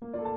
[0.00, 0.27] you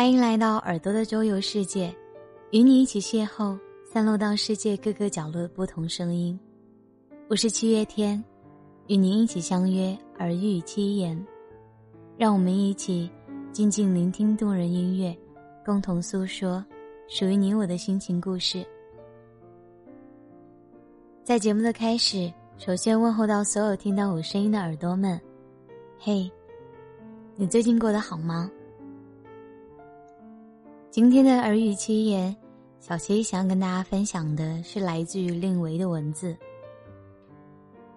[0.00, 1.94] 欢迎来到耳朵的周游世界，
[2.52, 6.40] 与你一起邂逅散落到世界各个角落的不同声音。
[7.28, 8.24] 我是七月天，
[8.86, 11.22] 与您一起相约耳语七言，
[12.16, 13.10] 让我们一起
[13.52, 15.14] 静静聆听动人音乐，
[15.66, 16.64] 共同诉说
[17.06, 18.64] 属于你我的心情故事。
[21.22, 25.20] 在节目的开始，首先问候到所有听到我声音的耳朵们，
[25.98, 26.26] 嘿，
[27.36, 28.50] 你最近过得好吗？
[30.90, 32.36] 今天的耳语七言，
[32.80, 36.36] 小七想跟大家分享的是来自于令维的文字。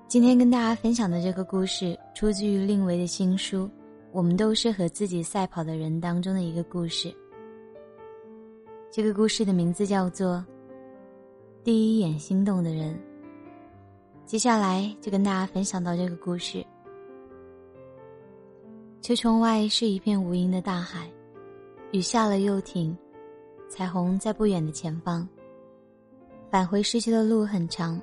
[0.08, 3.66] 今天跟大家分享的这个故事，出自于令维的新书
[4.12, 7.12] 《我们都是和自己赛跑的人》当中的一个故事。
[8.92, 10.36] 这个故事的名字叫做
[11.64, 12.94] 《第一眼心动的人》。
[14.28, 16.64] 接下来就跟大家分享到这个故事。
[19.02, 21.10] 车窗外是一片无垠的大海。
[21.94, 22.98] 雨下了又停，
[23.70, 25.30] 彩虹在不远的前方。
[26.50, 28.02] 返回市区的路很长，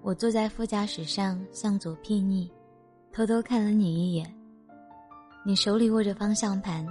[0.00, 2.50] 我坐在副驾驶上向左睥睨，
[3.12, 4.34] 偷偷看了你一眼。
[5.44, 6.86] 你手里握着方向盘，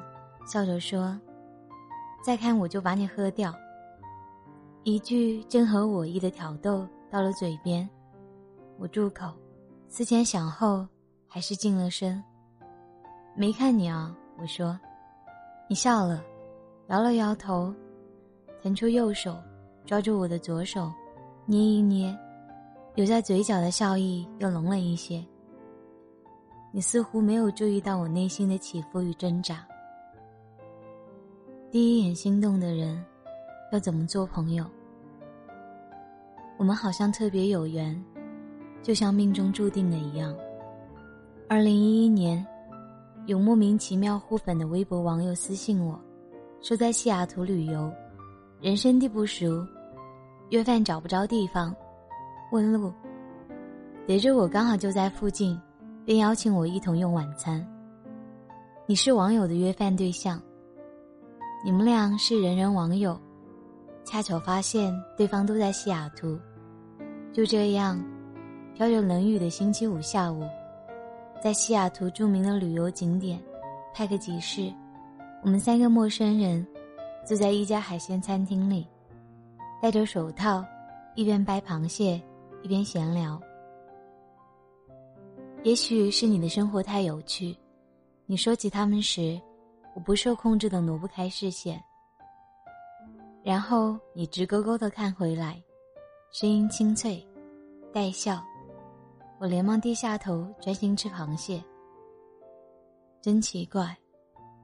[0.45, 1.19] 笑着说
[2.23, 3.51] ：“再看我就把你喝掉。”
[4.85, 7.89] 一句正合我意的挑逗到了嘴边，
[8.77, 9.33] 我住口，
[9.89, 10.87] 思前想后，
[11.27, 12.23] 还是静了声。
[13.35, 14.79] 没看你啊，我说。
[15.69, 16.23] 你笑了，
[16.87, 17.73] 摇了摇头，
[18.63, 19.35] 腾出右手，
[19.85, 20.89] 抓住我的左手，
[21.45, 22.17] 捏一捏，
[22.95, 25.21] 留在嘴角的笑意又浓了一些。
[26.71, 29.67] 你似乎没有注意到我内心的起伏与挣扎。
[31.69, 33.03] 第一眼心动的人，
[33.73, 34.65] 要怎么做朋友？
[36.57, 38.01] 我们好像特别有缘，
[38.81, 40.33] 就像命中注定的一样。
[41.49, 42.45] 二零一一年。
[43.27, 45.99] 有莫名其妙互粉的微博网友私信我，
[46.61, 47.91] 说在西雅图旅游，
[48.61, 49.67] 人生地不熟，
[50.49, 51.75] 约饭找不着地方，
[52.53, 52.89] 问路。
[54.05, 55.59] 得知我刚好就在附近，
[56.05, 57.61] 便邀请我一同用晚餐。
[58.85, 60.41] 你是网友的约饭对象，
[61.65, 63.19] 你们俩是人人网友，
[64.05, 66.39] 恰巧发现对方都在西雅图，
[67.33, 68.01] 就这样，
[68.73, 70.43] 飘着冷雨的星期五下午。
[71.41, 73.39] 在西雅图著名的旅游景点，
[73.93, 74.73] 派克集市，
[75.43, 76.65] 我们三个陌生人
[77.25, 78.87] 坐在一家海鲜餐厅里，
[79.81, 80.65] 戴着手套，
[81.15, 82.21] 一边掰螃蟹，
[82.63, 83.39] 一边闲聊。
[85.63, 87.55] 也许是你的生活太有趣，
[88.25, 89.39] 你说起他们时，
[89.93, 91.81] 我不受控制的挪不开视线。
[93.43, 95.61] 然后你直勾勾的看回来，
[96.31, 97.25] 声音清脆，
[97.93, 98.43] 带笑。
[99.39, 101.63] 我连忙低下头，专心吃螃蟹。
[103.21, 103.95] 真奇怪，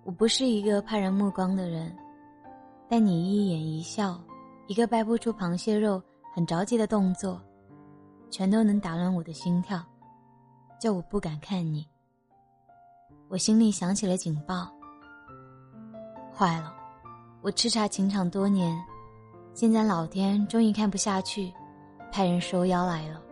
[0.03, 1.95] 我不是一个怕人目光的人，
[2.89, 4.19] 但你一眼一笑，
[4.67, 6.01] 一个掰不出螃蟹肉
[6.33, 7.39] 很着急的动作，
[8.31, 9.79] 全都能打乱我的心跳，
[10.79, 11.87] 叫我不敢看你。
[13.29, 14.67] 我心里响起了警报。
[16.35, 16.73] 坏了，
[17.41, 18.75] 我叱咤情场多年，
[19.53, 21.53] 现在老天终于看不下去，
[22.11, 23.22] 派人收妖来了。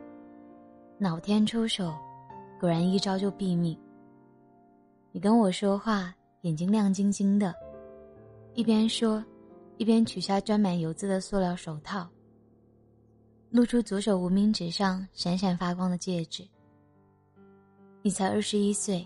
[1.02, 1.96] 老天出手，
[2.60, 3.76] 果然一招就毙命。
[5.12, 7.56] 你跟我说话，眼睛亮晶晶的，
[8.54, 9.26] 一边说，
[9.78, 12.08] 一边取下沾满油渍的塑料手套，
[13.50, 16.48] 露出左手无名指上闪闪发光的戒指。
[18.04, 19.04] 你才二十一岁，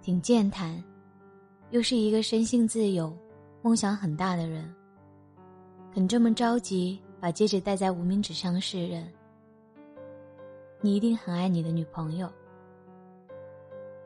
[0.00, 0.80] 挺健谈，
[1.70, 3.12] 又是一个生性自由、
[3.62, 4.72] 梦想很大的人，
[5.92, 9.12] 肯这么着急把戒指戴在无名指上示人。
[10.80, 12.30] 你一定很爱你的女朋友。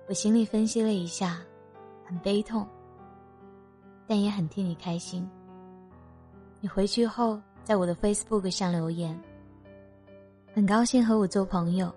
[0.08, 1.40] 我心里分析了一下，
[2.04, 2.66] 很悲痛，
[4.06, 5.28] 但也很替你开心。
[6.60, 9.18] 你回去后在我的 Facebook 上留言，
[10.52, 11.94] 很高兴和我做朋友，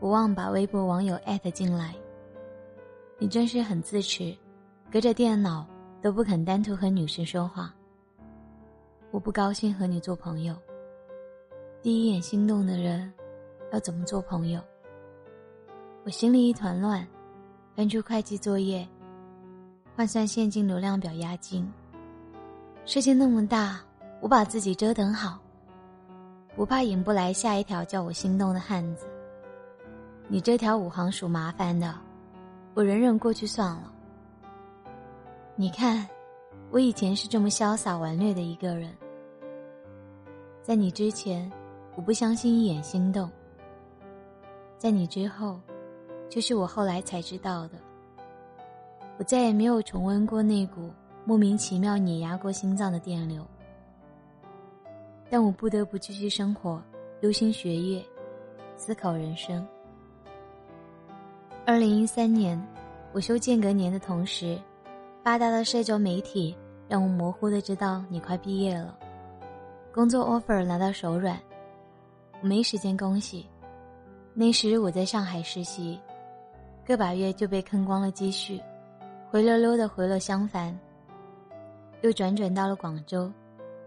[0.00, 1.94] 不忘把微博网友艾特进来。
[3.18, 4.36] 你真是很自持，
[4.90, 5.64] 隔着电脑
[6.02, 7.72] 都不肯单独和女生说话。
[9.12, 10.56] 我不高兴和你做朋友。
[11.80, 13.12] 第一眼心动的人，
[13.72, 14.60] 要怎么做朋友？
[16.04, 17.06] 我心里一团乱，
[17.74, 18.86] 翻出会计作业，
[19.96, 21.66] 换算现金流量表押金。
[22.84, 23.80] 世界那么大，
[24.20, 25.38] 我把自己折腾好，
[26.54, 29.06] 不怕引不来下一条叫我心动的汉子。
[30.28, 31.94] 你这条五行属麻烦的，
[32.74, 33.90] 我忍忍过去算了。
[35.56, 36.06] 你看，
[36.70, 38.92] 我以前是这么潇洒玩虐的一个人，
[40.62, 41.50] 在你之前，
[41.94, 43.28] 我不相信一眼心动；
[44.82, 45.60] 在你之后，
[46.28, 47.78] 就是我后来才知道的。
[49.16, 50.90] 我再也没有重温过那股。
[51.24, 53.46] 莫名其妙碾压过心脏的电流，
[55.30, 56.82] 但我不得不继续生活，
[57.20, 58.04] 忧心学业，
[58.76, 59.64] 思考人生。
[61.64, 62.60] 二零一三年，
[63.12, 64.58] 我休间隔年的同时，
[65.22, 66.56] 发达的社交媒体
[66.88, 68.98] 让我模糊的知道你快毕业了，
[69.94, 71.38] 工作 offer 拿到手软，
[72.40, 73.46] 我没时间恭喜。
[74.34, 76.00] 那时我在上海实习，
[76.86, 78.58] 个把月就被坑光了积蓄，
[79.30, 80.76] 灰溜溜的回了襄樊。
[82.00, 83.30] 又转转到了广州，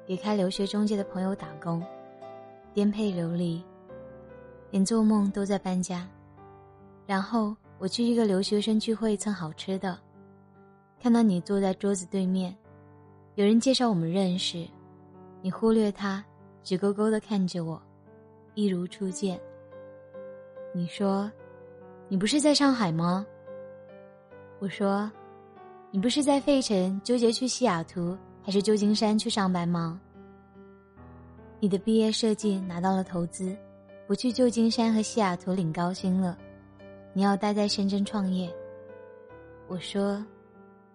[0.06, 1.84] 给开留学中介的朋友打工，
[2.74, 3.62] 颠沛流离，
[4.70, 6.08] 连做梦都在搬家。
[7.08, 9.98] 然后我去一个留学生聚会蹭好吃的，
[11.02, 12.56] 看到你坐在桌子对面，
[13.34, 14.66] 有人介绍我们认识，
[15.42, 16.24] 你忽略他，
[16.64, 17.82] 直勾勾的看着我，
[18.54, 19.40] 一如初见。
[20.76, 21.32] 你说，
[22.10, 23.26] 你不是在上海吗？
[24.60, 25.10] 我说。
[25.90, 29.98] 你不是在费城纠结去西雅图还是旧金山去上班吗？
[31.62, 33.56] 你的毕业设计拿到了投资，
[34.06, 36.38] 不去旧金山和西雅图领高薪了，
[37.14, 38.54] 你要待在深圳创业。
[39.70, 40.22] 我说，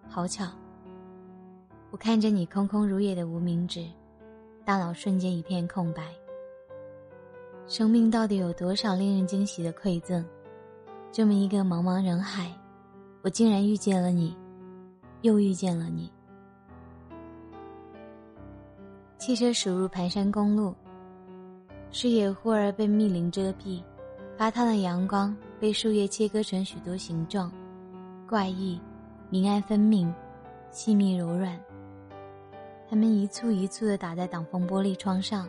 [0.07, 0.45] 好巧。
[1.89, 3.83] 我看着你空空如也的无名指，
[4.63, 6.03] 大脑瞬间一片空白。
[7.67, 10.25] 生命到底有多少令人惊喜的馈赠？
[11.11, 12.51] 这么一个茫茫人海，
[13.21, 14.35] 我竟然遇见了你。
[15.21, 16.11] 又遇见了你。
[19.19, 20.73] 汽车驶入盘山公路，
[21.91, 23.83] 视野忽而被密林遮蔽，
[24.35, 27.51] 发烫的阳光被树叶切割成许多形状，
[28.27, 28.81] 怪异、
[29.29, 30.11] 明暗分明、
[30.71, 31.55] 细密柔软。
[32.89, 35.47] 它们一簇一簇的打在挡风玻璃窗上，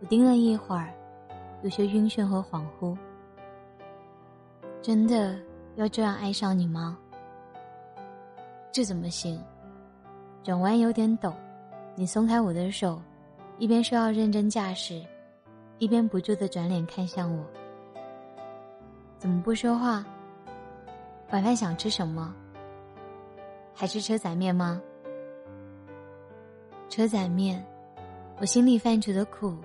[0.00, 0.92] 我盯了一会儿，
[1.62, 2.96] 有些晕眩和恍惚。
[4.80, 5.36] 真的
[5.76, 6.98] 要这样爱上你吗？
[8.70, 9.42] 这怎么行？
[10.44, 11.34] 转弯有点陡，
[11.94, 13.02] 你松开我的手，
[13.58, 15.04] 一边说要认真驾驶，
[15.78, 17.44] 一边不住的转脸看向我。
[19.18, 20.04] 怎么不说话？
[21.32, 22.32] 晚饭想吃什么？
[23.74, 24.80] 还是车仔面吗？
[26.88, 27.62] 车仔面，
[28.40, 29.56] 我心里泛出的苦，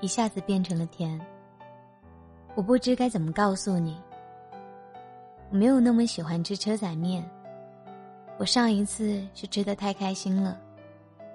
[0.00, 1.18] 一下子变成了甜。
[2.58, 3.96] 我不知该怎么告诉你，
[5.48, 7.24] 我没有那么喜欢吃车仔面。
[8.36, 10.60] 我上一次是吃的太开心了，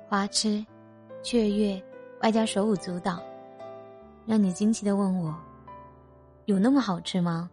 [0.10, 0.66] 花痴、
[1.24, 1.81] 雀跃，
[2.22, 3.24] 外加手舞足蹈，
[4.25, 5.34] 让你惊奇的问我
[6.44, 7.50] ：“有那么好吃吗？”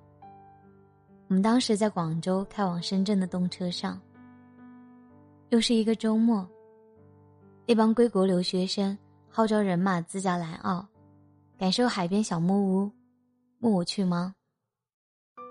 [1.30, 4.00] 我们当时在广州开往深圳的动车上，
[5.50, 6.44] 又是一个周末，
[7.66, 10.84] 那帮归国留学生号召人马自驾来澳，
[11.56, 12.90] 感受海边小木屋，
[13.60, 14.34] 问我去吗？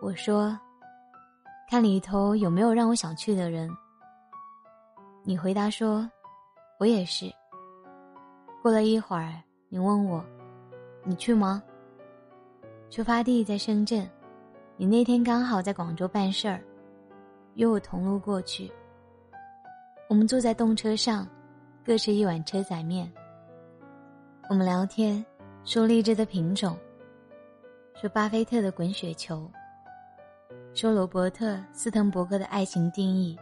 [0.01, 0.59] 我说
[1.69, 3.69] ：“看里头有没有让我想去的人。”
[5.23, 6.09] 你回答说
[6.79, 7.31] ：“我也是。”
[8.63, 9.35] 过了一会儿，
[9.69, 10.25] 你问我
[11.05, 11.61] ：“你去吗？”
[12.89, 14.09] 出发地在深圳，
[14.75, 16.59] 你那天刚好在广州办事儿，
[17.53, 18.71] 约我同路过去。
[20.09, 21.27] 我们坐在动车上，
[21.85, 23.11] 各吃一碗车仔面。
[24.49, 25.23] 我们聊天，
[25.63, 26.75] 说荔枝的品种，
[27.99, 29.45] 说巴菲特的滚雪球，
[30.73, 33.37] 说罗伯特·斯滕伯格的爱情定义。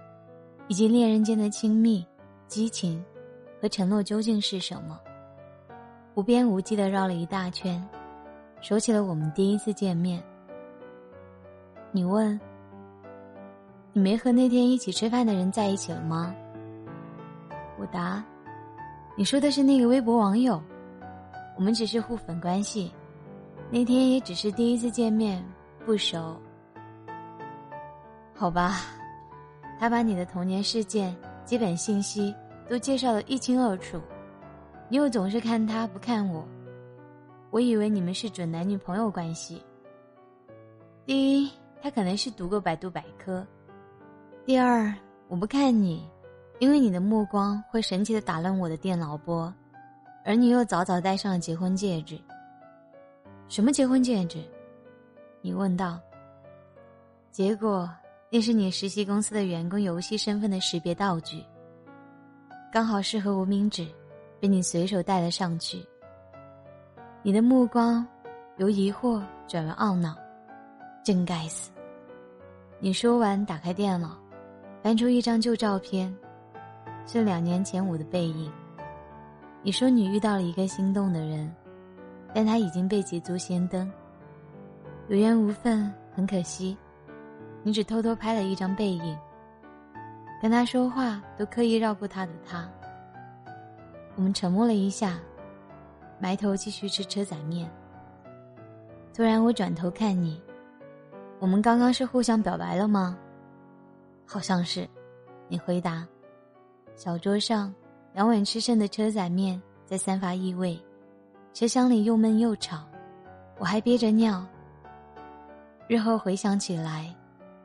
[0.67, 2.05] 以及恋人间的亲密、
[2.47, 3.01] 激情
[3.61, 4.99] 和承诺究竟是什么？
[6.15, 7.81] 无边无际的绕了一大圈，
[8.59, 10.21] 说起了我们第一次见面。
[11.91, 12.37] 你问
[13.93, 16.35] ：“你没和那天一起吃饭的人在一起了吗？”
[17.79, 18.21] 我答
[19.15, 20.61] ：“你说的是那个微博网友，
[21.55, 22.91] 我们只是互粉关系，
[23.69, 25.43] 那天也只是第一次见面，
[25.86, 26.36] 不熟。”
[28.33, 28.81] 好吧。
[29.79, 32.33] 他把你的童年事件、基本信息
[32.67, 34.01] 都介绍的一清二楚，
[34.89, 36.43] 你又总是看他不看我，
[37.51, 39.62] 我以为你们是准男女朋友关系。
[41.05, 43.45] 第一，他可能是读过百度百科；
[44.47, 44.91] 第二，
[45.27, 46.03] 我不看你，
[46.57, 49.53] 因为你的目光会神奇的打乱我的电脑波，
[50.25, 52.19] 而你又早早戴上了结婚戒指。
[53.49, 54.43] 什么结婚戒指？
[55.41, 55.99] 你问道。
[57.31, 57.89] 结果
[58.29, 61.43] 那是你实习公司的员工游戏身份的识别道具，
[62.73, 63.87] 刚好适合无名指，
[64.39, 65.85] 被你随手戴了上去。
[67.21, 68.05] 你的目光
[68.57, 70.15] 由疑惑转为懊恼，
[71.03, 71.71] 真该死！
[72.79, 74.17] 你说完，打开电脑，
[74.81, 76.13] 翻出一张旧照片，
[77.05, 78.51] 是两年前我的背影。
[79.61, 81.53] 你说你遇到了一个心动的人，
[82.34, 83.91] 但他已经被捷足先登，
[85.07, 86.77] 有缘无分，很可惜。
[87.63, 89.17] 你只偷偷拍了一张背影，
[90.41, 92.69] 跟他说话都刻意绕过他的他。
[94.15, 95.19] 我们沉默了一下，
[96.19, 97.69] 埋头继续吃车仔面。
[99.13, 100.41] 突然，我转头看你，
[101.39, 103.17] 我们刚刚是互相表白了吗？
[104.25, 104.88] 好像是，
[105.48, 106.07] 你回答。
[106.96, 107.74] 小桌上
[108.13, 110.79] 两碗吃剩的车仔面在散发异味，
[111.57, 112.83] 车厢里又闷又吵，
[113.57, 114.45] 我还憋着尿。
[115.87, 117.11] 日后回想起来。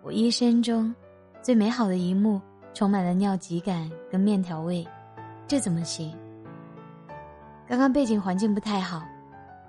[0.03, 0.95] 我一生中
[1.43, 2.41] 最美好的一幕，
[2.73, 4.83] 充满了尿急感跟面条味，
[5.47, 6.11] 这怎么行？
[7.69, 9.03] 刚刚背景环境不太好，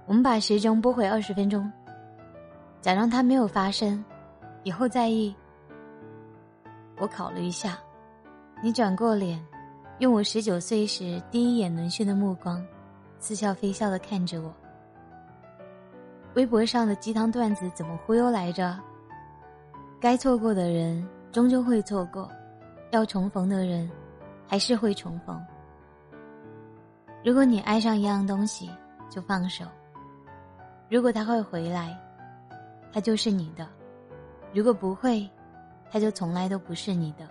[0.05, 1.69] 我们把时钟拨回二十分钟，
[2.79, 4.01] 假装它没有发生，
[4.63, 5.35] 以后再议。
[6.97, 7.77] 我考虑一下，
[8.63, 9.45] 你转过脸，
[9.99, 12.65] 用我十九岁时第一眼沦陷的目光，
[13.23, 14.53] 似笑非笑的看着我。
[16.35, 18.77] 微博上的鸡汤段子怎么忽悠来着？
[19.97, 22.29] 该错过的人终究会错过，
[22.91, 23.89] 要重逢的人
[24.45, 25.41] 还是会重逢。
[27.23, 28.69] 如果你爱上一样东西，
[29.09, 29.63] 就放手。
[30.89, 31.97] 如果他会回来，
[32.91, 33.65] 他就是你的；
[34.53, 35.25] 如果不会，
[35.89, 37.25] 他就从来都不是你的。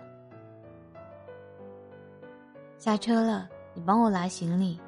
[2.79, 4.81] 下车了，你帮我拿行李，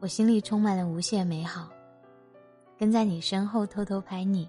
[0.00, 1.68] 我心里充满了无限美好，
[2.78, 4.48] 跟在你身后偷偷拍你。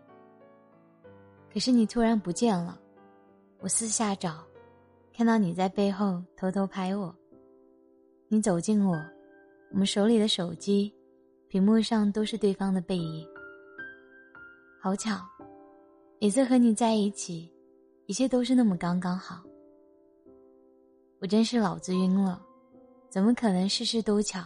[1.52, 2.80] 可是你突然不见了，
[3.60, 4.42] 我四下找，
[5.14, 7.14] 看到你在背后偷偷拍我。
[8.30, 8.96] 你走近我，
[9.72, 10.94] 我们手里的手机，
[11.50, 13.28] 屏幕上都是对方的背影。
[14.82, 15.20] 好巧，
[16.22, 17.52] 每次和你在一起，
[18.06, 19.44] 一切都是那么刚刚好。
[21.20, 22.42] 我真是脑子晕了，
[23.10, 24.42] 怎么可能事事都巧？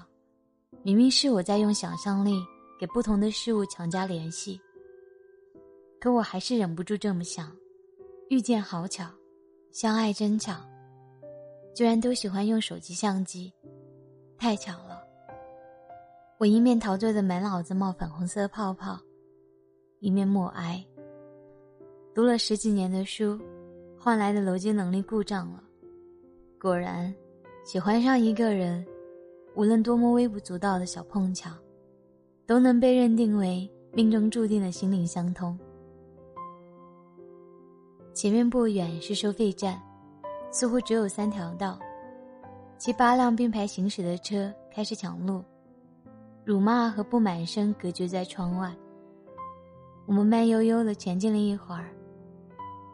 [0.86, 2.46] 明明是我在用想象力
[2.80, 4.62] 给不同的事物强加联系。
[6.00, 7.51] 可我还是忍不住这么想：
[8.30, 9.10] 遇见好巧，
[9.72, 10.54] 相爱真巧，
[11.74, 13.51] 居然都喜欢用手机相机，
[14.38, 15.01] 太巧了。
[16.38, 18.96] 我一面陶醉的满脑子冒粉红色泡泡，
[20.01, 20.86] 一面默哀。
[22.13, 23.39] 读了十几年的书，
[23.98, 25.63] 换来的逻辑能力故障了。
[26.62, 27.12] 果然，
[27.63, 28.86] 喜欢上一个人，
[29.56, 31.50] 无论多么微不足道的小碰巧，
[32.46, 35.58] 都能被认定为命中注定的心灵相通。
[38.14, 39.82] 前面不远是收费站，
[40.52, 41.80] 似乎只有三条道。
[42.78, 45.42] 七八辆并排行驶的车开始抢路，
[46.44, 48.76] 辱骂和不满声隔绝在窗外。
[50.06, 51.90] 我们慢悠悠的前进了一会儿，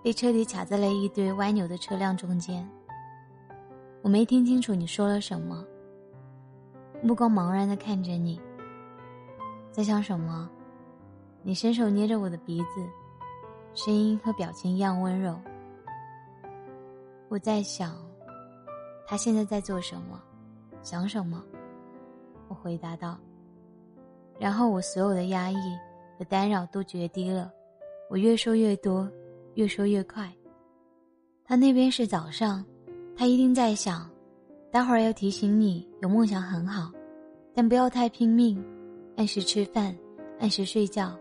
[0.04, 2.68] 被车底卡在了一堆歪扭的车辆中间。
[4.04, 5.66] 我没听清楚你说了什么，
[7.04, 8.40] 目光茫然的看着你，
[9.72, 10.48] 在想什么？
[11.42, 12.88] 你伸手捏着我的鼻子。
[13.74, 15.40] 声音和表情一样温柔。
[17.30, 17.96] 我在想，
[19.08, 20.22] 他现在在做什么，
[20.84, 21.42] 想什么？
[22.50, 23.18] 我回答道。
[24.38, 25.56] 然后我所有的压抑
[26.20, 27.50] 和干扰都决堤了，
[28.10, 29.10] 我越说越多，
[29.56, 30.30] 越说越快。
[31.46, 32.64] 他那边是早上，
[33.16, 34.11] 他一定在想，
[34.72, 36.90] 待会儿要提醒你，有梦想很好，
[37.54, 38.64] 但不要太拼命，
[39.18, 39.94] 按时吃饭，
[40.40, 41.14] 按时睡觉。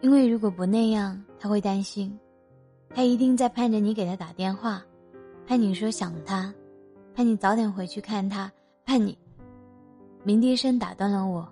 [0.00, 2.18] 因为如果不那样，他会担心，
[2.94, 4.82] 他一定在盼着你给他打电话，
[5.46, 6.50] 盼你说想他，
[7.14, 8.50] 盼你早点回去看他，
[8.86, 9.16] 盼你。
[10.24, 11.46] 鸣笛声打断了我，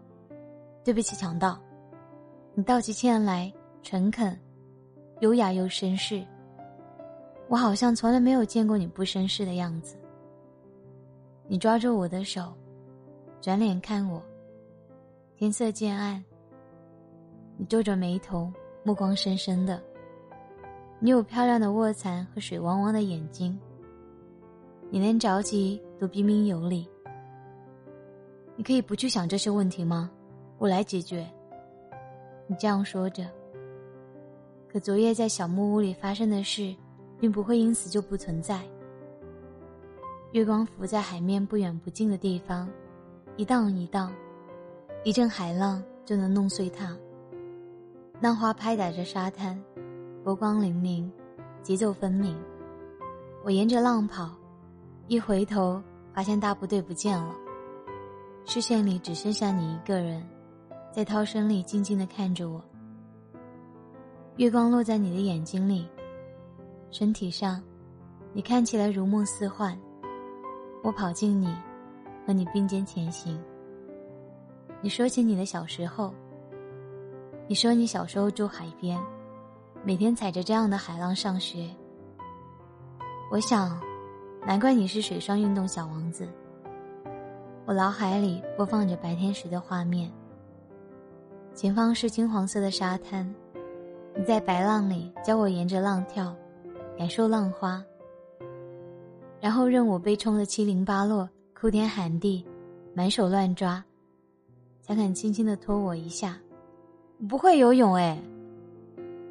[0.83, 1.61] 对不起，强盗，
[2.55, 4.35] 你道起歉来诚恳、
[5.21, 6.25] 优雅又绅士。
[7.49, 9.97] 我好像从来没有见过你不绅士的样子。
[11.47, 12.53] 你抓住我的手，
[13.41, 14.23] 转脸看我。
[15.37, 16.23] 天色渐暗。
[17.57, 18.51] 你皱着眉头，
[18.83, 19.81] 目光深深的。
[20.99, 23.59] 你有漂亮的卧蚕和水汪汪的眼睛。
[24.91, 26.89] 你连着急都彬彬有礼。
[28.57, 30.11] 你可以不去想这些问题吗？
[30.59, 31.29] 我来解决。
[32.47, 33.27] 你这样说着。
[34.67, 36.75] 可昨夜在小木屋里发生的事，
[37.21, 38.63] 并不会因此就不存在。
[40.35, 42.69] 月光浮在海面不远不近的地方，
[43.37, 44.12] 一荡一荡，
[45.05, 46.99] 一阵海浪就能弄碎它。
[48.21, 49.57] 浪花拍打着沙滩，
[50.25, 51.09] 波光粼粼，
[51.62, 52.37] 节奏分明。
[53.45, 54.33] 我沿着浪跑，
[55.07, 55.81] 一回头
[56.12, 57.33] 发现大部队不见了，
[58.45, 60.21] 视线里只剩下你一个人，
[60.91, 62.61] 在涛声里静静的看着我。
[64.38, 65.87] 月光落在你的眼睛里，
[66.91, 67.62] 身体上，
[68.33, 69.79] 你看起来如梦似幻。
[70.85, 71.49] 我跑进你，
[72.26, 73.43] 和你并肩前行。
[74.83, 76.12] 你说起你的小时候。
[77.49, 79.00] 你说你小时候住海边，
[79.83, 81.71] 每天踩着这样的海浪上学。
[83.31, 83.81] 我想，
[84.47, 86.29] 难怪你是水上运动小王子。
[87.64, 90.12] 我脑海里播放着白天时的画面。
[91.55, 93.35] 前方是金黄色的沙滩，
[94.14, 96.37] 你在白浪里教我沿着浪跳，
[96.99, 97.83] 感受浪花，
[99.45, 102.43] 然后任我被冲得七零八落，哭天喊地，
[102.95, 103.85] 满手乱抓，
[104.81, 106.41] 才肯轻轻的拖我一下。
[107.29, 108.19] 不会游泳哎，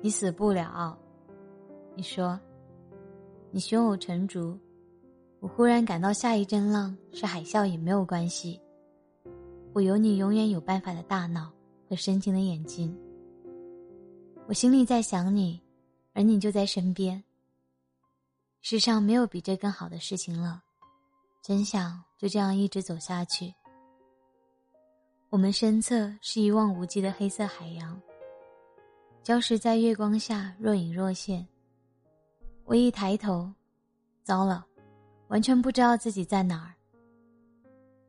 [0.04, 0.96] 你死不了。
[1.96, 2.40] 你说，
[3.50, 4.56] 你胸有成竹。
[5.40, 8.62] 我忽然感到下一阵浪是海啸也没有关系。
[9.74, 11.52] 我有你永远有办法的大脑
[11.90, 12.96] 和深情的眼睛。
[14.46, 15.60] 我心里在想你，
[16.14, 17.24] 而你就在身边。
[18.66, 20.64] 世上没有比这更好的事情了，
[21.42, 23.54] 真想就这样一直走下去。
[25.30, 28.02] 我们身侧是一望无际的黑色海洋，
[29.22, 31.46] 礁石在月光下若隐若现。
[32.64, 33.52] 我一抬头，
[34.24, 34.66] 糟了，
[35.28, 36.72] 完全不知道自己在哪儿。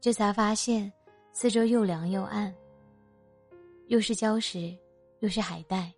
[0.00, 0.90] 这才发现
[1.32, 2.54] 四周又凉又暗，
[3.88, 4.72] 又是礁石，
[5.18, 5.92] 又是海带，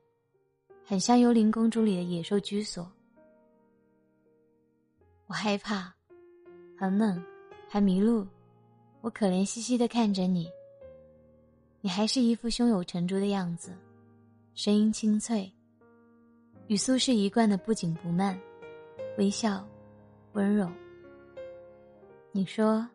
[0.82, 2.90] 很像《幽灵公主》里的野兽居所。
[5.28, 5.92] 我害怕，
[6.78, 7.20] 很冷，
[7.68, 8.24] 还迷路。
[9.00, 10.48] 我可怜兮兮的看着你。
[11.80, 13.72] 你还是一副胸有成竹的样子，
[14.54, 15.52] 声音清脆，
[16.68, 18.38] 语速是一贯的不紧不慢，
[19.18, 19.66] 微笑，
[20.34, 20.70] 温柔。
[22.30, 22.86] 你说，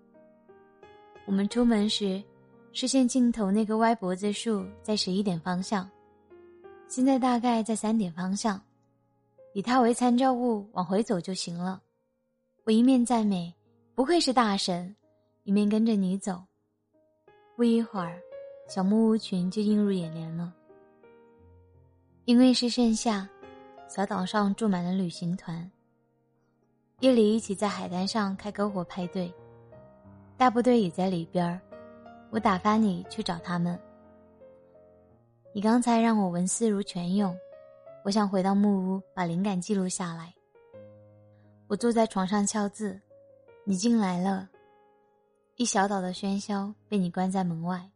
[1.25, 2.23] 我们出门时，
[2.71, 5.89] 视线尽头那个歪脖子树在十一点方向，
[6.87, 8.61] 现在大概在三点方向，
[9.53, 11.81] 以它为参照物往回走就行了。
[12.71, 13.53] 我一面赞美，
[13.95, 14.95] 不愧是大神，
[15.43, 16.41] 一面跟着你走。
[17.57, 18.17] 不一会儿。
[18.69, 20.53] 小木屋群就映入眼帘了。
[22.23, 23.27] 因为是盛夏，
[23.89, 25.69] 小岛上住满了旅行团。
[27.01, 29.29] 夜里一起在海滩上开篝火派对，
[30.37, 31.59] 大部队也在里边儿。
[32.29, 33.77] 我打发你去找他们。
[35.53, 37.37] 你刚才让我文思如泉涌，
[38.05, 40.33] 我想回到木屋把灵感记录下来。
[41.71, 42.99] 我坐在床上敲字，
[43.63, 44.49] 你进来了，
[45.55, 47.89] 一小岛的喧嚣被你关在门外。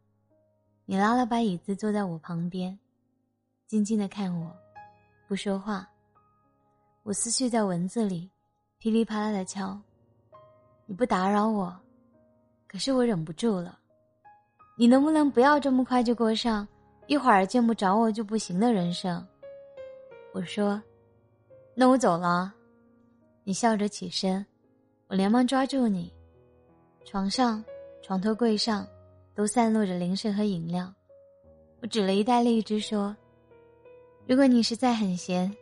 [0.86, 2.78] 你拉了把椅子坐在我旁边，
[3.66, 4.50] 静静的看我，
[5.28, 5.86] 不说话。
[7.02, 8.30] 我思绪在文字里
[8.78, 9.78] 噼里啪啦的敲。
[10.86, 11.78] 你不打扰我，
[12.66, 13.78] 可是我忍不住了。
[14.74, 16.66] 你能不能不要这么快就过上
[17.08, 19.22] 一会儿见不着我就不行的人生？
[20.32, 20.82] 我说，
[21.74, 22.54] 那我走了。
[23.48, 24.44] 你笑着起身，
[25.06, 26.12] 我连忙抓住你。
[27.04, 27.64] 床上，
[28.02, 28.84] 床头柜上。
[29.36, 30.90] 都散落着零食和饮料，
[31.82, 33.14] 我指了一袋荔枝说
[34.26, 35.54] ：“如果你实在很闲，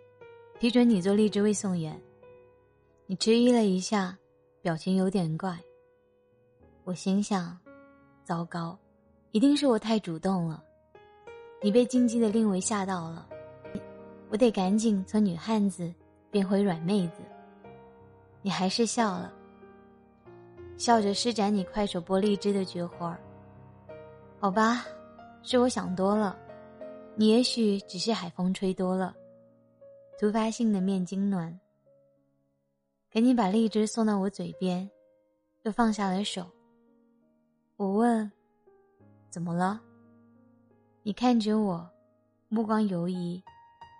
[0.61, 2.01] 批准你做荔枝味送员。”
[3.07, 4.16] 你迟疑了一下，
[4.62, 5.59] 表情有点怪。
[6.85, 7.59] 我心想：
[8.23, 8.79] 糟糕，
[9.33, 10.62] 一定是我太主动了。
[11.61, 13.29] 你被禁忌的令维吓到了，
[14.29, 15.92] 我得赶紧从女汉子
[16.31, 17.23] 变回软妹子。
[18.44, 19.33] 你还是笑了，
[20.76, 23.18] 笑着施展你快手剥荔枝的绝活儿。
[24.38, 24.85] 好吧，
[25.42, 26.38] 是我想多了，
[27.16, 29.16] 你也许只是海风吹多了，
[30.20, 31.59] 突发性的面痉挛。
[33.11, 34.90] 赶紧把荔枝送到我嘴边，
[35.62, 36.46] 又放下了手。
[37.76, 38.30] 我问
[39.33, 39.80] ：“怎么了？”
[41.02, 41.90] 你看着我，
[42.50, 43.42] 目光游移，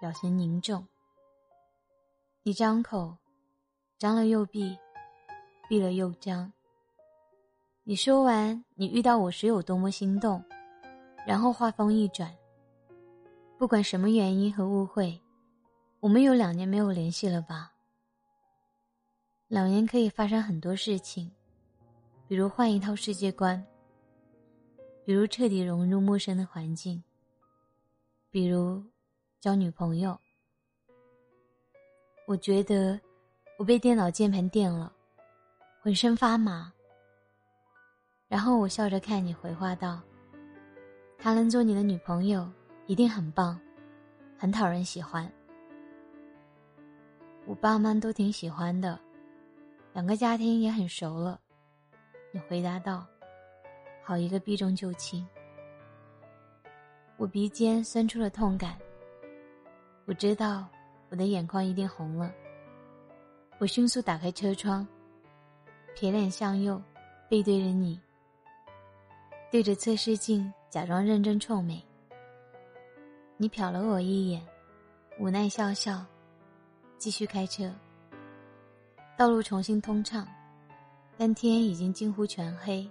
[0.03, 0.87] 表情凝重。
[2.43, 3.17] 你张口，
[4.05, 4.77] 张了又闭，
[5.67, 6.53] 闭了又张。
[7.85, 10.45] 你说完，你遇到我时有多么心动，
[11.27, 12.31] 然后话锋一转。
[13.57, 15.19] 不管什么原因和误会，
[16.01, 17.73] 我们有两年没有联系了吧？
[19.49, 21.33] 两年可以发生很多事情，
[22.29, 23.67] 比如换一套世界观，
[25.07, 27.03] 比如彻底融入陌生的环境，
[28.31, 28.85] 比如
[29.41, 30.15] 交女朋友。
[32.27, 33.01] 我觉得
[33.57, 34.93] 我被电脑键盘电了，
[35.81, 36.73] 浑身发麻。
[38.27, 40.01] 然后我笑着看你，回话道
[41.19, 42.51] ：“她能做你的女朋友，
[42.87, 43.61] 一定很棒，
[44.37, 45.31] 很讨人喜欢。
[47.47, 48.99] 我爸妈都挺喜欢的，
[49.93, 51.39] 两个家庭也很熟了。
[52.33, 53.07] 你回答道
[54.03, 55.25] ：“好一个避重就轻。”
[57.17, 58.77] 我鼻尖酸出了痛感。
[60.07, 60.67] 我知道
[61.11, 62.35] 我的眼眶一定红了。
[63.65, 64.87] 我迅速打开车窗，
[65.95, 66.79] 撇脸向右，
[67.31, 67.99] 背对着你，
[69.51, 71.83] 对着测试镜假装认真臭美。
[73.39, 74.47] 你瞟了我一眼，
[75.19, 76.05] 无奈笑笑，
[76.99, 77.73] 继续开车。
[79.17, 80.29] 道路重新通畅，
[81.17, 82.87] 但天已经近乎全黑，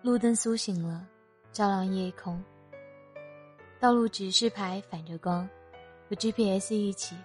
[0.00, 1.04] 路灯苏醒了，
[1.50, 2.40] 照亮夜空。
[3.80, 5.42] 道路指示牌反着光，
[6.08, 7.16] 和 GPS 一起，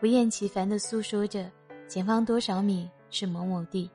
[0.00, 1.46] 不厌其烦地诉说着
[1.88, 3.90] 前方多少米是某某地。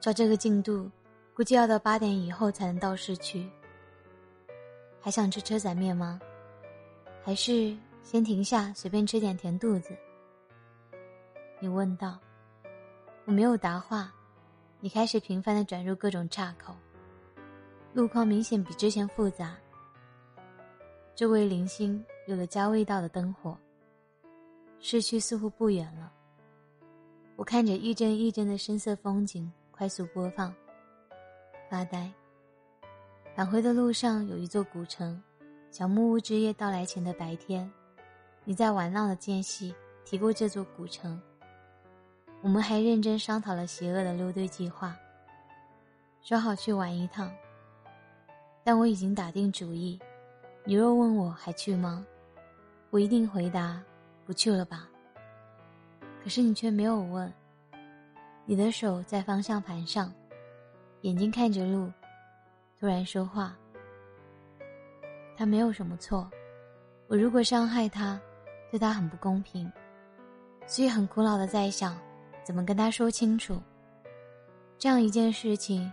[0.00, 0.90] 照这个进度，
[1.34, 3.48] 估计要到八点以后才能到市区。
[5.00, 6.20] 还想吃车仔面吗？
[7.24, 9.96] 还是先停下随便吃点填肚子？
[11.58, 12.18] 你问道。
[13.24, 14.14] 我没有答话，
[14.78, 16.72] 你开始频繁的转入各种岔口，
[17.92, 19.56] 路况明显比之前复杂。
[21.16, 23.58] 周围零星有了加味道的灯火。
[24.88, 26.12] 市区似乎不远了。
[27.34, 30.54] 我看着一帧一帧的深色风景快速播放，
[31.68, 32.08] 发呆。
[33.34, 35.20] 返回的路上有一座古城，
[35.72, 37.68] 小木屋之夜到来前的白天，
[38.44, 41.20] 你在玩闹的间隙提过这座古城。
[42.40, 44.96] 我们还认真商讨了邪恶的溜队计划，
[46.22, 47.28] 说好去玩一趟。
[48.62, 49.98] 但我已经打定主意。
[50.62, 52.06] 你若问我还去吗？
[52.90, 53.82] 我一定回答
[54.26, 54.88] 不去了吧。
[56.22, 57.32] 可是你却没有问。
[58.44, 60.12] 你的手在方向盘上，
[61.02, 61.90] 眼睛看着路，
[62.78, 63.56] 突然说话。
[65.36, 66.30] 他没有什么错，
[67.08, 68.20] 我如果伤害他，
[68.70, 69.70] 对他很不公平，
[70.66, 71.96] 所以很苦恼的在想，
[72.44, 73.60] 怎么跟他说清楚。
[74.78, 75.92] 这样一件事情，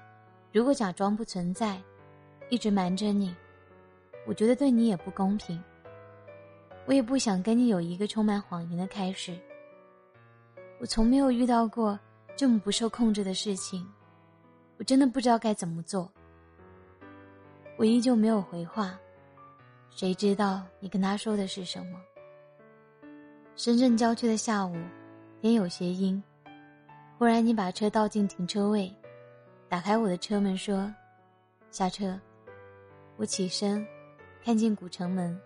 [0.52, 1.82] 如果假装不存在，
[2.50, 3.36] 一直瞒着你。
[4.26, 5.62] 我觉得对你也不公平。
[6.86, 9.38] 我也不想跟你有一个充满谎言的开始。
[10.80, 11.98] 我从没有遇到过
[12.36, 13.88] 这么不受控制的事情，
[14.78, 16.12] 我真的不知道该怎么做。
[17.78, 19.00] 我依旧没有回话，
[19.89, 22.00] 谁知道你跟他说的是什么？
[23.56, 24.76] 深圳郊区的下午，
[25.41, 26.22] 天有些阴。
[27.17, 28.93] 忽然，你把车倒进停车位，
[29.69, 30.93] 打开我的车门说
[31.72, 32.19] ：“下车。”
[33.15, 33.86] 我起身。
[34.43, 35.39] 看见古城门，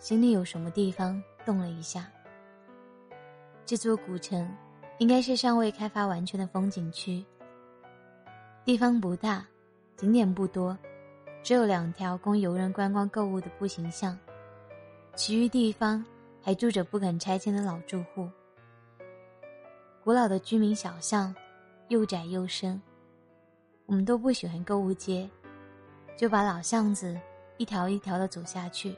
[0.00, 2.10] 心里有什么地方动了一下。
[3.66, 4.50] 这座古城
[4.98, 7.22] 应该是尚未开发完全的风景区。
[8.64, 9.46] 地方不大，
[9.96, 10.76] 景点不多，
[11.42, 14.18] 只有两条供游人观光购物的步行巷，
[15.14, 16.02] 其余地方
[16.42, 18.26] 还住着不肯拆迁的老住户。
[20.02, 21.34] 古老的居民小巷，
[21.88, 22.80] 又窄又深，
[23.84, 25.28] 我们都不喜欢购物街，
[26.16, 27.20] 就把老巷子。
[27.58, 28.96] 一条一条的走下去，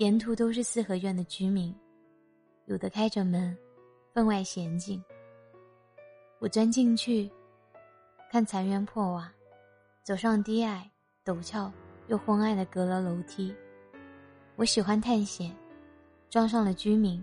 [0.00, 1.74] 沿途都是四合院的居民，
[2.64, 3.54] 有的开着门，
[4.14, 4.98] 分外娴静。
[6.38, 7.30] 我钻进去，
[8.30, 9.30] 看残垣破瓦，
[10.02, 10.90] 走上低矮、
[11.22, 11.70] 陡峭
[12.08, 13.54] 又昏暗的阁楼楼梯。
[14.56, 15.54] 我喜欢探险，
[16.30, 17.22] 撞上了居民，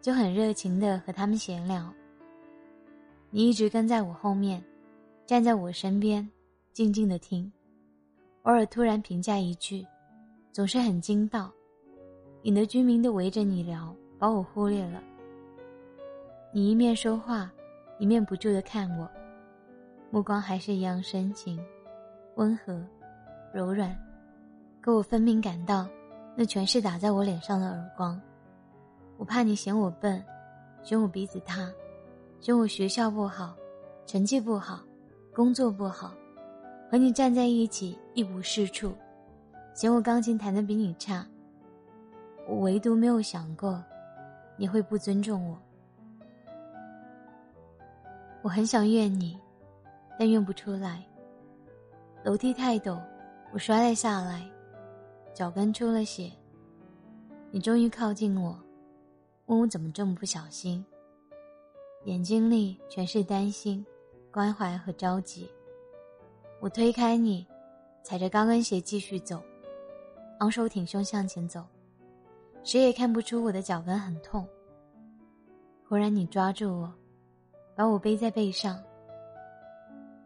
[0.00, 1.92] 就很热情的和他们闲聊。
[3.28, 4.64] 你一直跟在我后面，
[5.26, 6.26] 站在我身边，
[6.72, 7.52] 静静的听。
[8.44, 9.86] 偶尔突然评价一句，
[10.54, 11.52] 总是很精到。
[12.42, 15.02] 引得居民都围着你聊，把我忽略了。
[16.52, 17.50] 你一面说话，
[17.98, 19.08] 一面不住的看我，
[20.10, 21.58] 目光还是一样深情、
[22.36, 22.80] 温和、
[23.52, 23.94] 柔软，
[24.80, 25.86] 可我分明感到，
[26.36, 28.20] 那全是打在我脸上的耳光。
[29.16, 30.24] 我怕你嫌我笨，
[30.82, 31.70] 嫌我鼻子塌，
[32.40, 33.56] 嫌我学校不好，
[34.06, 34.80] 成绩不好，
[35.34, 36.14] 工作不好。
[36.90, 38.94] 和你站在一起一无是处，
[39.74, 41.26] 嫌我钢琴弹得比你差。
[42.48, 43.84] 我唯独没有想过，
[44.56, 45.58] 你会不尊重我。
[48.40, 49.38] 我很想怨你，
[50.18, 51.04] 但怨不出来。
[52.24, 52.98] 楼梯太陡，
[53.52, 54.42] 我摔了下来，
[55.34, 56.32] 脚跟出了血。
[57.50, 58.58] 你终于靠近我，
[59.46, 60.82] 问我怎么这么不小心。
[62.04, 63.84] 眼睛里全是担心、
[64.32, 65.50] 关怀和着急。
[66.60, 67.46] 我推开你，
[68.02, 69.42] 踩着高跟鞋继续走，
[70.38, 71.62] 昂首挺胸向前走，
[72.62, 74.46] 谁也看不出我的脚跟很痛。
[75.88, 76.92] 忽然你抓住我，
[77.74, 78.78] 把我背在背上。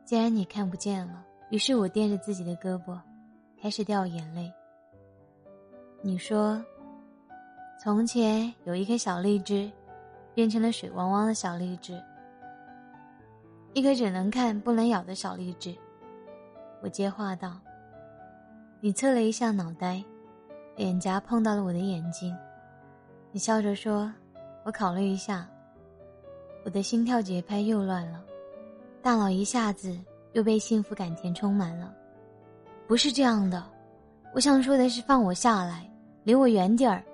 [0.05, 2.99] 既然你看不见了，于是我垫着自己的胳膊，
[3.61, 4.53] 开始掉眼泪。
[6.01, 6.61] 你说，
[7.81, 9.71] 从前有一颗小荔枝，
[10.35, 12.03] 变成了水汪汪的小荔枝，
[13.73, 15.77] 一颗只能看不能咬的小荔枝。
[16.83, 17.61] 我接话道。
[18.81, 20.03] 你侧了一下脑袋，
[20.83, 22.37] 脸颊碰到了我的眼睛。
[23.31, 24.13] 你笑着说
[24.67, 25.49] ：“我考虑一下。”
[26.67, 28.21] 我的心跳节拍又乱了，
[29.01, 29.97] 大脑一下子
[30.33, 31.95] 又被幸福感填充满了。
[32.89, 33.65] 不是这样的，
[34.35, 35.89] 我想说的是放我下来，
[36.25, 37.05] 离我远点儿。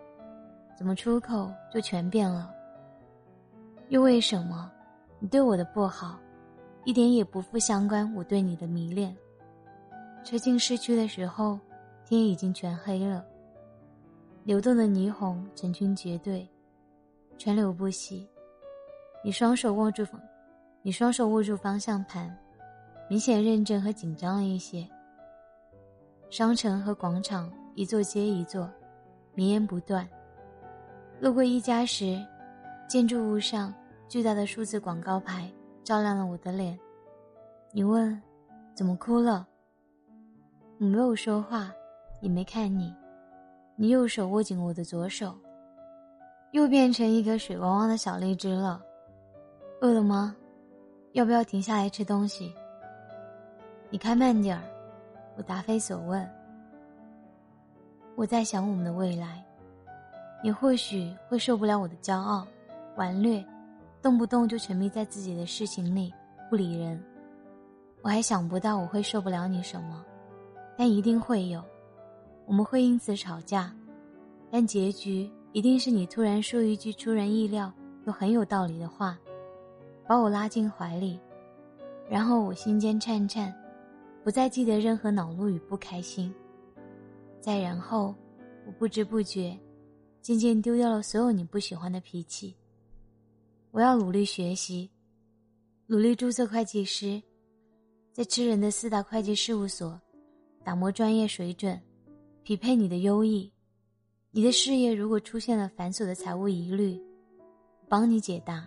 [0.74, 2.50] 怎么出口就全变了？
[3.90, 4.72] 又为什么？
[5.18, 6.18] 你对我的不好，
[6.84, 9.14] 一点也不负相关我对你的迷恋。
[10.24, 11.60] 车进市区的时候，
[12.06, 13.22] 天已经全黑了。
[14.48, 16.48] 流动的霓虹成群结队，
[17.36, 18.26] 川流不息。
[19.22, 20.06] 你双手握住，
[20.80, 22.34] 你双手握住方向盘，
[23.10, 24.88] 明显认真和紧张了一些。
[26.30, 28.66] 商城和广场一座接一座，
[29.34, 30.08] 绵延不断。
[31.20, 32.18] 路过一家时，
[32.88, 33.70] 建筑物上
[34.08, 35.46] 巨大的数字广告牌
[35.84, 36.80] 照亮了我的脸。
[37.70, 38.18] 你问，
[38.74, 39.46] 怎么哭了？
[40.78, 41.70] 我没有说话，
[42.22, 42.94] 也没看你。
[43.80, 45.32] 你右手握紧我的左手，
[46.50, 48.82] 又变成一颗水汪汪的小荔枝了。
[49.80, 50.34] 饿了吗？
[51.12, 52.52] 要不要停下来吃东西？
[53.88, 54.64] 你开慢点儿。
[55.36, 56.28] 我答非所问。
[58.16, 59.44] 我在想我们的未来。
[60.42, 62.44] 你或许会受不了我的骄傲、
[62.96, 63.46] 顽劣，
[64.02, 66.12] 动不动就沉迷在自己的事情里
[66.50, 67.00] 不理人。
[68.02, 70.04] 我还想不到我会受不了你什么。
[70.76, 71.62] 但一定会有，
[72.48, 73.70] 我们会因此吵架，
[74.50, 77.70] 但结局一定是你突然说一句出人意料
[78.06, 79.18] 又很有道理的话，
[80.06, 81.20] 把我拉进怀里，
[82.08, 83.54] 然后我心间颤颤，
[84.24, 86.34] 不再记得任何恼怒与不开心。
[87.38, 88.14] 再然后，
[88.66, 89.54] 我不知不觉，
[90.22, 92.56] 渐渐丢掉了所有你不喜欢的脾气。
[93.72, 94.90] 我要努力学习，
[95.86, 97.22] 努力注册会计师，
[98.14, 100.00] 在吃人的四大会计事务所。
[100.64, 101.80] 打磨专业水准，
[102.48, 103.52] 匹配你的优异。
[104.30, 106.98] 你的事业如果出现了繁琐的财务疑虑，
[107.90, 108.66] 帮你解答。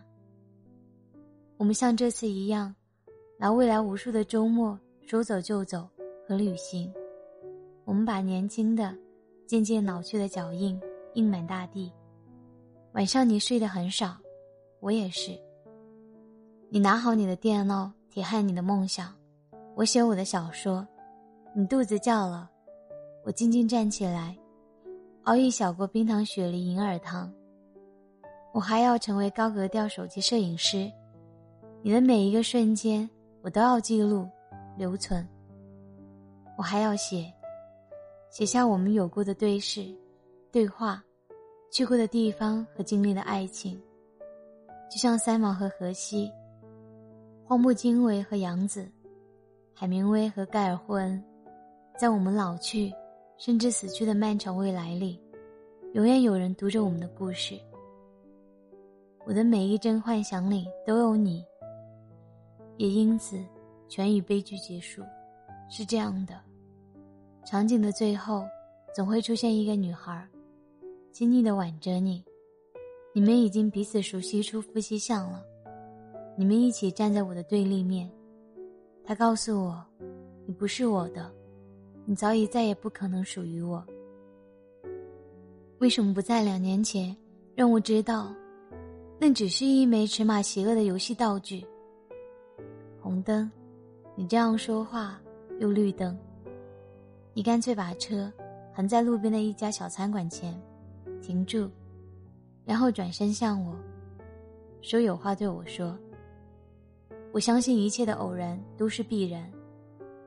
[1.57, 2.75] 我们像这次一样，
[3.39, 5.89] 拿未来无数的周末说走就走
[6.27, 6.93] 和旅行。
[7.83, 8.95] 我们把年轻的、
[9.47, 10.79] 渐渐老去的脚印
[11.15, 11.91] 印满大地。
[12.91, 14.15] 晚上你睡得很少，
[14.79, 15.31] 我也是。
[16.69, 19.11] 你拿好你的电脑，铁汉你的梦想，
[19.73, 20.87] 我写我的小说。
[21.55, 22.50] 你肚子叫了，
[23.23, 24.35] 我静静站起来，
[25.23, 27.31] 熬一小锅冰糖雪梨银耳汤。
[28.51, 30.91] 我还要成为高格调手机摄影师，
[31.83, 33.07] 你的每一个瞬间
[33.41, 34.27] 我都要记录、
[34.75, 35.25] 留存。
[36.57, 37.31] 我还要写，
[38.29, 39.95] 写下我们有过的对视、
[40.51, 41.03] 对话，
[41.71, 43.79] 去过的地方和经历的爱情，
[44.89, 46.31] 就像三毛和荷西，
[47.45, 48.91] 荒木经惟和杨子，
[49.73, 51.23] 海明威和盖尔霍恩。
[51.97, 52.91] 在我们老去，
[53.41, 55.19] 甚至死去的漫长未来里，
[55.93, 57.59] 永远有人读着我们的故事。
[59.25, 61.43] 我的每一帧幻想里都有你，
[62.77, 63.43] 也因此
[63.89, 65.01] 全以悲剧结束。
[65.71, 66.39] 是这样的，
[67.43, 68.45] 场景的最后，
[68.93, 70.23] 总会出现一个女孩，
[71.11, 72.23] 亲昵的挽着你，
[73.11, 75.43] 你们已经彼此熟悉出夫妻相了。
[76.37, 78.07] 你们一起站在我的对立面，
[79.03, 79.83] 他告诉我，
[80.45, 81.40] 你不是我的。
[82.05, 83.85] 你早已再也不可能属于我。
[85.79, 87.15] 为什么不在两年前
[87.55, 88.33] 让我知道，
[89.19, 91.65] 那只是一枚尺码邪恶的游戏道具？
[92.99, 93.49] 红灯，
[94.15, 95.19] 你这样说话；
[95.59, 96.17] 又绿灯，
[97.33, 98.31] 你干脆把车
[98.73, 100.59] 横在路边的一家小餐馆前，
[101.21, 101.69] 停住，
[102.65, 103.75] 然后转身向我，
[104.81, 105.97] 说有话对我说。
[107.31, 109.51] 我相信一切的偶然都是必然。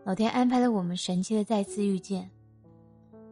[0.04, 2.30] 老天安排了我们神奇的再次遇见，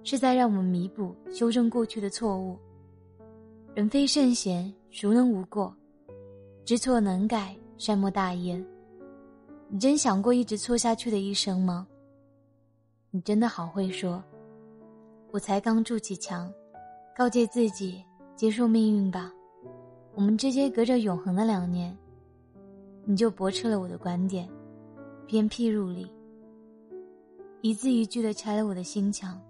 [0.03, 2.59] 是在让我们弥补、修正过去的错误。
[3.75, 5.75] 人非圣贤，孰能无过？
[6.65, 8.65] 知错能改，善莫大焉。
[9.69, 11.87] 你真想过一直错下去的一生吗？
[13.11, 14.23] 你真的好会说。
[15.31, 16.53] 我才刚筑起墙，
[17.17, 18.03] 告诫自己
[18.37, 19.33] 接受命运吧。
[20.15, 21.97] 我们之间隔着永恒的两年，
[23.05, 24.47] 你就驳斥了我的观点，
[25.27, 26.12] 鞭辟入里。
[27.63, 29.41] 一字一句的拆了我的心墙。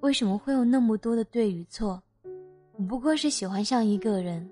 [0.00, 2.00] 为什么会有那么多的对与错？
[2.76, 4.46] 我不过是喜欢上一个人。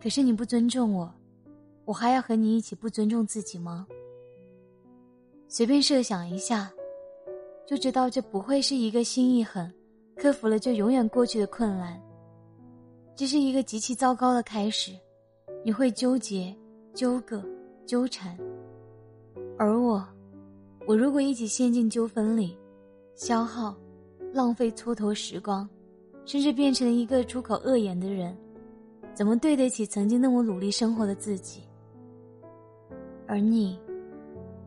[0.00, 1.14] 可是你不尊重我，
[1.84, 3.86] 我还要和你一起不尊重自己吗？
[5.46, 6.72] 随便设想一下，
[7.66, 9.70] 就知道这不会是一个心一狠，
[10.16, 12.00] 克服了就永远过去的困难。
[13.14, 14.92] 这是一个极其糟糕的开始，
[15.62, 16.56] 你会纠结、
[16.94, 17.44] 纠葛、
[17.84, 18.34] 纠缠，
[19.58, 20.06] 而我，
[20.86, 22.56] 我如果一起陷进纠纷里，
[23.16, 23.74] 消耗、
[24.32, 25.68] 浪费蹉跎时光，
[26.24, 28.36] 甚至变成一个出口恶言的人，
[29.12, 31.62] 怎么对得起曾经那么努力生活的自己？
[33.26, 33.76] 而你，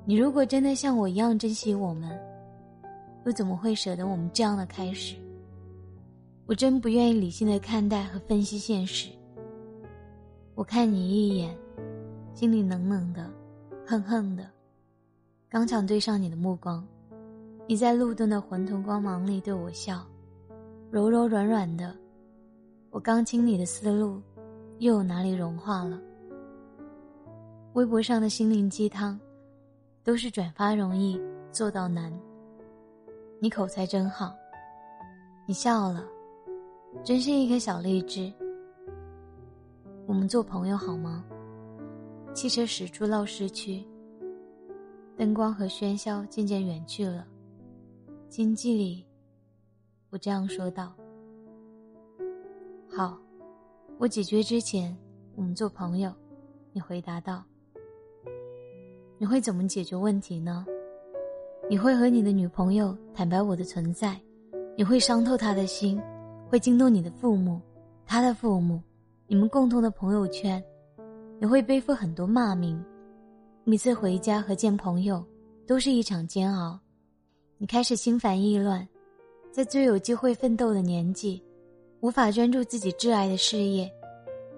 [0.03, 2.19] 你如果真的像我一样珍惜我们，
[3.25, 5.15] 又怎么会舍得我们这样的开始？
[6.47, 9.10] 我真不愿意理性的看待和分析现实。
[10.53, 11.58] 我看你一眼，
[12.34, 13.32] 心里冷冷的，
[13.86, 14.45] 恨恨的，
[15.52, 16.88] 刚想对上你的目光，
[17.66, 20.06] 你在路灯的混沌光芒里对我笑，
[20.92, 21.96] 柔柔软软的。
[22.92, 24.22] 我刚清理的思路，
[24.78, 26.00] 又哪里融化了？
[27.74, 29.20] 微博上的心灵鸡汤，
[30.04, 31.20] 都是转发容易
[31.52, 32.14] 做到难。
[33.40, 34.36] 你口才真好，
[35.48, 36.06] 你笑了。
[37.04, 38.32] 真是一颗小荔枝。
[40.06, 41.26] 我们做朋友好吗？
[42.36, 43.84] 汽车驶出闹市区，
[45.19, 47.27] 灯光和喧嚣渐渐远去了。
[48.29, 49.05] 经济里，
[50.12, 50.95] 我这样说道
[52.88, 53.19] ：“好，
[53.97, 54.97] 我解决之前，
[55.36, 56.10] 我们做朋友。”
[56.71, 57.43] 你回答道
[59.19, 60.65] ：“你会怎么解决问题呢？
[61.69, 64.17] 你会和你的女朋友坦白我的存在，
[64.77, 66.01] 你会伤透她的心。”
[66.47, 67.60] 会惊动你的父母，
[68.08, 68.82] 他的父母，
[69.27, 70.63] 你们共同的朋友圈，
[71.39, 72.82] 你会背负很多骂名。
[73.69, 75.23] 每次回家和见朋友，
[75.67, 76.79] 都是一场煎熬。
[77.60, 78.88] 你开始心烦意乱，
[79.51, 81.39] 在最有机会奋斗的年纪，
[81.99, 83.88] 无法专注自己挚爱的事业，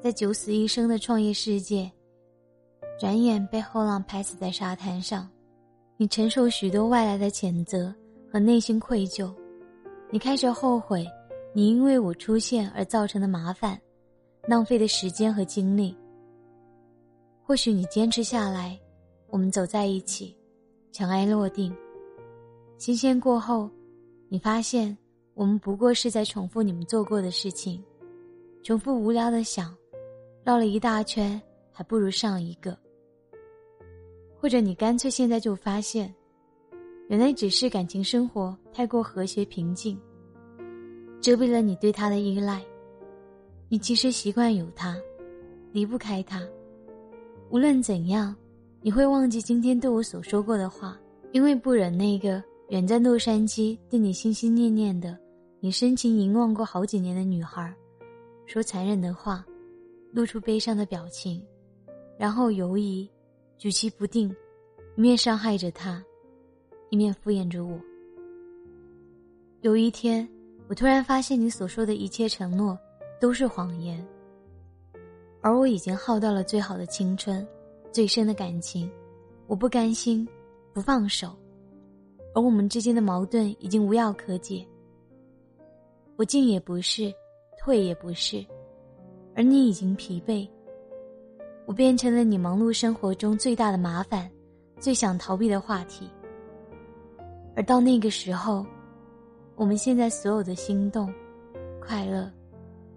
[0.01, 1.91] 在九死一生的创业世界，
[2.97, 5.29] 转眼被后浪拍死在沙滩上。
[5.97, 7.93] 你承受许多外来的谴责
[8.31, 9.29] 和内心愧疚，
[10.09, 11.05] 你开始后悔。
[11.53, 13.77] 你因为我出现而造成的麻烦，
[14.47, 15.93] 浪费的时间和精力。
[17.43, 18.79] 或许你坚持下来，
[19.31, 20.35] 我们走在一起，
[20.91, 21.73] 尘埃落定。
[22.77, 23.69] 新鲜过后，
[24.27, 24.95] 你发现
[25.33, 27.81] 我们不过是在重复你们做过的事情，
[28.61, 29.73] 重复无聊的想，
[30.43, 31.41] 绕了一大圈，
[31.71, 32.77] 还不如上一个。
[34.37, 36.13] 或者你干脆现在就发现，
[37.07, 39.97] 原来只是感情生活太过和谐平静。
[41.21, 42.61] 遮蔽了你对他的依赖，
[43.69, 44.97] 你其实习惯有他，
[45.71, 46.45] 离不开他。
[47.49, 48.35] 无论怎样，
[48.81, 50.99] 你会忘记今天对我所说过的话，
[51.31, 55.17] 因为不忍那个远在洛杉矶对你心心念念的、
[55.59, 57.73] 你深情凝望过好几年的女孩，
[58.47, 59.45] 说残忍的话，
[60.11, 61.45] 露出悲伤的表情，
[62.17, 63.07] 然后犹疑、
[63.57, 64.35] 举棋不定，
[64.97, 66.03] 一面伤害着她，
[66.89, 67.79] 一面敷衍着我。
[69.61, 70.27] 有一天。
[70.67, 72.79] 我突然发现，你所说的一切承诺
[73.19, 74.01] 都是谎言，
[75.41, 77.45] 而我已经耗到了最好的青春，
[77.91, 78.89] 最深的感情，
[79.47, 80.27] 我不甘心，
[80.73, 81.35] 不放手，
[82.33, 84.65] 而我们之间的矛盾已经无药可解。
[86.15, 87.13] 我进也不是，
[87.59, 88.45] 退也不是，
[89.35, 90.47] 而你已经疲惫，
[91.65, 94.29] 我变成了你忙碌生活中最大的麻烦，
[94.79, 96.09] 最想逃避的话题。
[97.55, 98.65] 而到那个时候。
[99.57, 101.13] 我们现在所有的心动、
[101.79, 102.31] 快乐，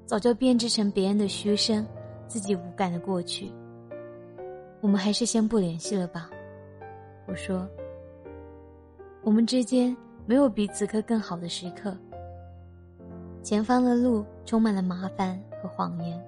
[0.07, 1.87] 早就编织成别人的嘘声，
[2.27, 3.51] 自己无感的过去。
[4.85, 6.29] 我们还是先不联系了吧。
[7.27, 7.66] 我说，
[9.23, 11.97] 我们之间没有比此刻更好的时刻。
[13.42, 16.23] 前方的路充满了麻烦和谎言。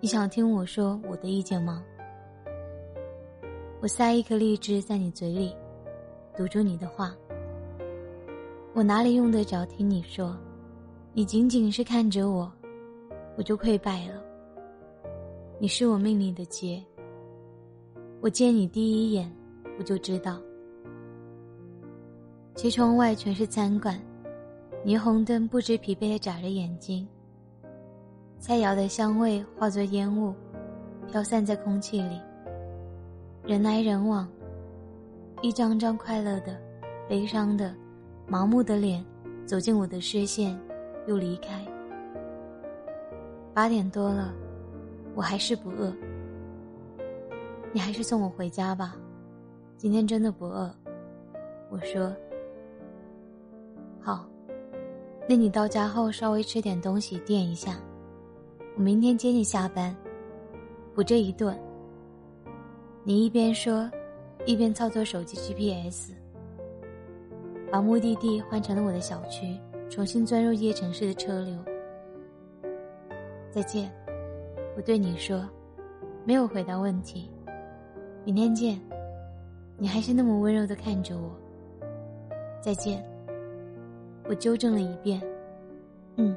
[0.00, 1.84] 你想听我说我的意见吗？
[3.82, 5.54] 我塞一颗荔枝在你嘴里，
[6.34, 7.14] 堵住你的话。
[8.72, 10.34] 我哪里用得着听你说？
[11.12, 12.50] 你仅仅是看着我，
[13.36, 14.24] 我就溃败了。
[15.60, 16.80] 你是我命里的劫。
[18.20, 19.28] 我见你第一眼，
[19.76, 20.40] 我就知道。
[22.54, 24.00] 车窗外全是餐馆，
[24.84, 27.06] 霓虹灯不知疲惫的眨着眼睛。
[28.38, 30.32] 菜肴的香味化作烟雾，
[31.10, 32.20] 飘散在空气里。
[33.42, 34.28] 人来人往，
[35.42, 36.56] 一张张快乐的，
[37.08, 37.74] 悲伤的。
[38.30, 39.04] 盲目的脸
[39.44, 40.56] 走进我的视线，
[41.08, 41.66] 又离开。
[43.52, 44.32] 八点多了，
[45.18, 45.92] 我还是不饿。
[47.72, 48.96] 你还是送我回家吧，
[49.76, 50.72] 今天真的不饿。
[51.70, 52.14] 我说
[54.00, 54.28] ：“好，
[55.28, 57.80] 那你到家后稍微吃点东西垫一下，
[58.76, 59.92] 我明天接你下班，
[60.94, 61.58] 补这一顿。”
[63.02, 63.90] 你一边说，
[64.46, 66.12] 一边操作手机 GPS，
[67.72, 69.58] 把目的地换成了我的小区，
[69.90, 71.56] 重新钻入夜城市的车流。
[73.50, 73.92] 再见，
[74.78, 75.44] 我对你说，
[76.24, 77.28] 没有回答问题。
[78.24, 78.80] 明天见，
[79.76, 81.32] 你还是那么温柔的看着我。
[82.60, 83.04] 再见，
[84.28, 85.20] 我纠正了一遍。
[86.14, 86.36] 嗯，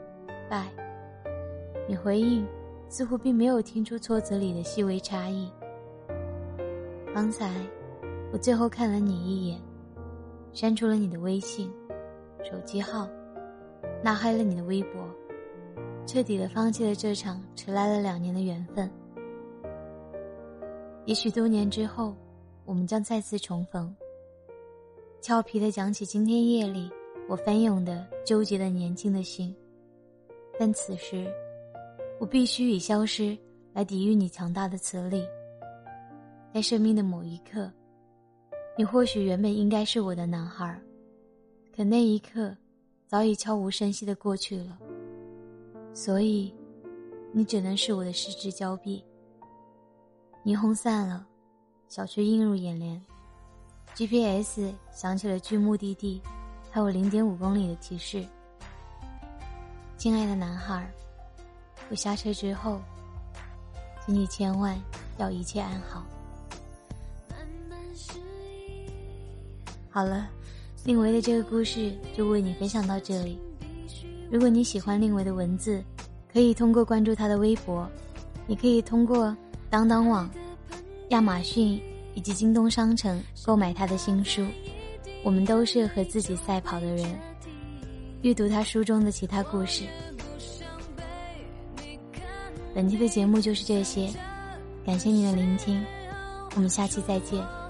[0.49, 0.71] 拜。
[1.87, 2.43] 你回应，
[2.89, 5.47] 似乎并没有听出措辞里的细微差异。
[7.13, 7.51] 刚才。
[8.33, 9.59] 我最后看了你一眼，
[10.51, 11.69] 删除了你的微信、
[12.43, 13.07] 手机号，
[14.03, 15.03] 拉黑了你的微博，
[16.05, 18.89] 彻底的放弃了这场迟来了两年的缘分。
[21.05, 22.15] 也许多年之后，
[22.65, 23.95] 我们将再次重逢。
[25.21, 26.89] 俏皮的讲起今天夜里
[27.29, 29.55] 我翻涌的、纠结的年轻的心，
[30.59, 31.31] 但此时，
[32.19, 33.37] 我必须以消失
[33.73, 35.25] 来抵御你强大的磁力。
[36.53, 37.71] 在生命的某一刻。
[38.77, 40.81] 你或许原本应该是我的男孩，
[41.75, 42.55] 可那一刻，
[43.05, 44.79] 早已悄无声息的过去了。
[45.93, 46.53] 所以，
[47.33, 49.03] 你只能是我的失之交臂。
[50.43, 51.25] 霓虹散了，
[51.87, 52.99] 小区映入眼帘
[53.93, 56.21] ，GPS 响起了距目的地
[56.71, 58.25] 还有零点五公里的提示。
[59.97, 60.89] 亲爱的男孩，
[61.89, 62.81] 我下车之后，
[64.05, 64.75] 请你千万
[65.17, 66.03] 要一切安好。
[69.91, 70.27] 好了，
[70.85, 73.37] 令维的这个故事就为你分享到这里。
[74.31, 75.83] 如果你喜欢令维的文字，
[76.31, 77.85] 可以通过关注他的微博，
[78.47, 79.35] 也可以通过
[79.69, 80.29] 当当网、
[81.09, 81.77] 亚马逊
[82.15, 84.45] 以及京东商城购买他的新书。
[85.23, 87.05] 我们都是和自己赛跑的人。
[88.21, 89.83] 阅读他书中的其他故事。
[92.73, 94.09] 本期的节目就是这些，
[94.85, 95.83] 感谢你的聆听，
[96.55, 97.60] 我们下期再见。